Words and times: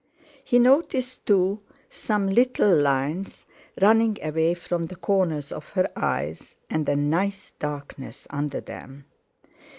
He 0.43 0.57
noticed, 0.57 1.27
too, 1.27 1.61
some 1.87 2.25
little 2.27 2.75
lines 2.75 3.45
running 3.79 4.17
away 4.23 4.55
from 4.55 4.85
the 4.85 4.95
corners 4.95 5.51
of 5.51 5.69
her 5.73 5.91
eyes, 5.95 6.55
and 6.71 6.89
a 6.89 6.95
nice 6.95 7.51
darkness 7.59 8.25
under 8.31 8.61
them. 8.61 9.05